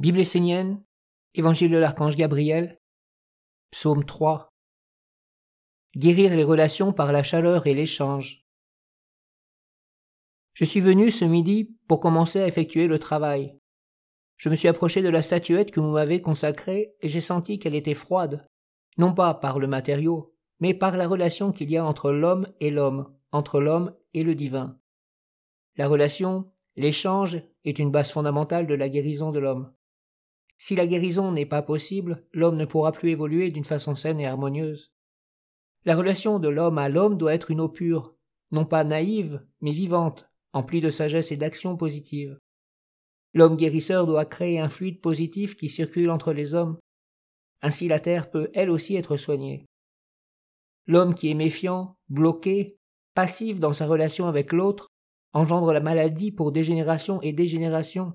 [0.00, 0.80] Bible essénienne,
[1.34, 2.80] Évangile de l'archange Gabriel,
[3.72, 4.54] Psaume 3.
[5.96, 8.46] Guérir les relations par la chaleur et l'échange.
[10.52, 13.58] Je suis venu ce midi pour commencer à effectuer le travail.
[14.36, 17.74] Je me suis approché de la statuette que vous m'avez consacrée et j'ai senti qu'elle
[17.74, 18.46] était froide,
[18.98, 22.70] non pas par le matériau, mais par la relation qu'il y a entre l'homme et
[22.70, 24.78] l'homme, entre l'homme et le divin.
[25.74, 29.72] La relation, l'échange, est une base fondamentale de la guérison de l'homme.
[30.58, 34.26] Si la guérison n'est pas possible, l'homme ne pourra plus évoluer d'une façon saine et
[34.26, 34.92] harmonieuse.
[35.84, 38.16] La relation de l'homme à l'homme doit être une eau pure,
[38.50, 42.38] non pas naïve, mais vivante, emplie de sagesse et d'action positive.
[43.34, 46.78] L'homme guérisseur doit créer un fluide positif qui circule entre les hommes.
[47.62, 49.64] Ainsi la terre peut elle aussi être soignée.
[50.86, 52.76] L'homme qui est méfiant, bloqué,
[53.14, 54.88] passif dans sa relation avec l'autre,
[55.32, 58.14] engendre la maladie pour dégénération et dégénération,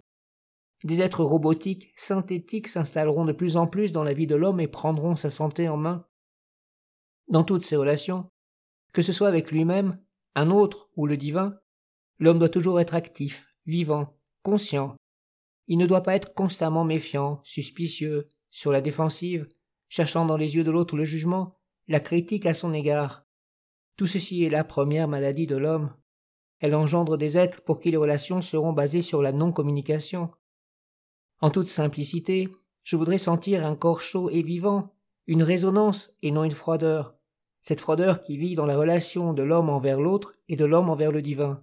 [0.83, 4.67] des êtres robotiques, synthétiques s'installeront de plus en plus dans la vie de l'homme et
[4.67, 6.05] prendront sa santé en main.
[7.29, 8.29] Dans toutes ses relations,
[8.91, 9.99] que ce soit avec lui-même,
[10.35, 11.57] un autre ou le divin,
[12.19, 14.95] l'homme doit toujours être actif, vivant, conscient.
[15.67, 19.47] Il ne doit pas être constamment méfiant, suspicieux, sur la défensive,
[19.87, 23.25] cherchant dans les yeux de l'autre le jugement, la critique à son égard.
[23.95, 25.95] Tout ceci est la première maladie de l'homme.
[26.59, 30.31] Elle engendre des êtres pour qui les relations seront basées sur la non-communication,
[31.43, 32.47] en toute simplicité,
[32.83, 34.93] je voudrais sentir un corps chaud et vivant,
[35.27, 37.15] une résonance et non une froideur,
[37.59, 41.11] cette froideur qui vit dans la relation de l'homme envers l'autre et de l'homme envers
[41.11, 41.61] le divin.